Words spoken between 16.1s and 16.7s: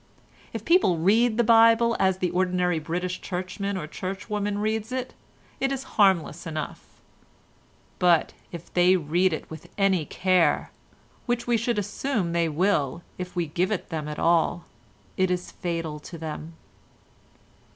them."